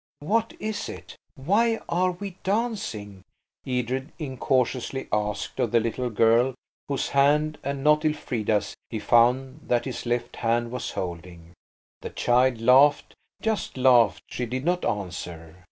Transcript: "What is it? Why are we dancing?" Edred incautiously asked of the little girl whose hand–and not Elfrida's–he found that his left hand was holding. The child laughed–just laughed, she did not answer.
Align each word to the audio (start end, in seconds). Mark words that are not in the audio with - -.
"What 0.21 0.55
is 0.59 0.89
it? 0.89 1.15
Why 1.35 1.79
are 1.87 2.13
we 2.13 2.31
dancing?" 2.43 3.21
Edred 3.67 4.11
incautiously 4.17 5.07
asked 5.13 5.59
of 5.59 5.69
the 5.69 5.79
little 5.79 6.09
girl 6.09 6.55
whose 6.87 7.09
hand–and 7.09 7.83
not 7.83 8.03
Elfrida's–he 8.03 8.97
found 8.97 9.59
that 9.67 9.85
his 9.85 10.07
left 10.07 10.37
hand 10.37 10.71
was 10.71 10.89
holding. 10.93 11.53
The 12.01 12.09
child 12.09 12.59
laughed–just 12.61 13.77
laughed, 13.77 14.23
she 14.27 14.47
did 14.47 14.65
not 14.65 14.83
answer. 14.85 15.57